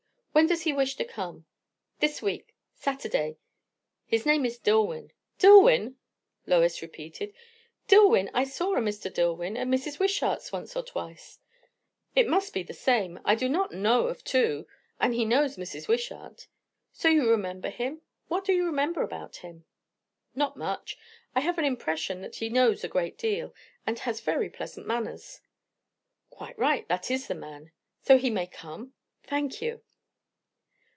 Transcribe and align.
When 0.33 0.47
does 0.47 0.61
he 0.63 0.71
wish 0.71 0.95
to 0.95 1.03
come?" 1.03 1.45
"This 1.99 2.21
week 2.21 2.55
Saturday. 2.73 3.37
His 4.05 4.25
name 4.25 4.45
is 4.45 4.57
Dillwyn." 4.57 5.11
"Dillwyn!" 5.37 5.97
Lois 6.47 6.81
repeated. 6.81 7.33
"Dillwyn? 7.89 8.29
I 8.33 8.45
saw 8.45 8.75
a 8.75 8.79
Mr. 8.79 9.13
Dillwyn 9.13 9.57
at 9.57 9.67
Mrs. 9.67 9.99
Wishart's 9.99 10.49
once 10.53 10.73
or 10.75 10.83
twice." 10.83 11.39
"It 12.15 12.29
must 12.29 12.53
be 12.53 12.63
the 12.63 12.73
same. 12.73 13.19
I 13.25 13.35
do 13.35 13.49
not 13.49 13.73
know 13.73 14.07
of 14.07 14.23
two. 14.23 14.65
And 15.01 15.13
he 15.13 15.25
knows 15.25 15.57
Mrs. 15.57 15.89
Wishart. 15.89 16.47
So 16.93 17.09
you 17.09 17.29
remember 17.29 17.69
him? 17.69 18.01
What 18.29 18.45
do 18.45 18.53
you 18.53 18.65
remember 18.65 19.03
about 19.03 19.35
him?" 19.37 19.65
"Not 20.33 20.55
much. 20.55 20.97
I 21.35 21.41
have 21.41 21.57
an 21.59 21.65
impression 21.65 22.21
that 22.21 22.37
he 22.37 22.47
knows 22.49 22.85
a 22.85 22.87
great 22.87 23.17
deal, 23.17 23.53
and 23.85 23.99
has 23.99 24.21
very 24.21 24.49
pleasant 24.49 24.87
manners." 24.87 25.41
"Quite 26.29 26.57
right. 26.57 26.87
That 26.87 27.11
is 27.11 27.27
the 27.27 27.35
man. 27.35 27.73
So 28.01 28.17
he 28.17 28.29
may 28.29 28.47
come? 28.47 28.93
Thank 29.25 29.61
you." 29.61 29.81